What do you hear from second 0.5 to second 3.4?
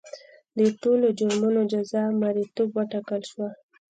د ټولو جرمونو جزا مریتوب وټاکل